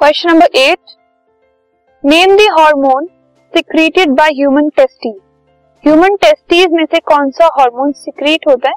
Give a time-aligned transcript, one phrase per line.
[0.00, 0.92] Question number eight
[2.04, 3.06] name the hormone
[3.52, 5.16] secreted by human testes
[5.84, 8.74] human testes में से कौन सा हार्मोन सिक्रीट होता है?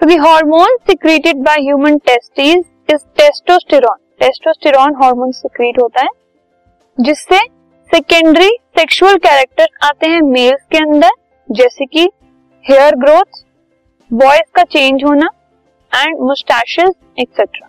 [0.00, 6.08] तो the hormone secreted by human testes is testosterone testosterone hormone secret होता है,
[6.98, 7.38] जिससे
[7.90, 8.48] सेकेंडरी
[8.78, 11.10] सेक्सुअल कैरेक्टर आते हैं मेल्स के अंदर,
[11.48, 12.08] जैसे कि
[12.64, 13.44] हेयर ग्रोथ
[14.10, 15.28] वॉइस का चेंज होना
[15.92, 17.68] and mustaches etcetera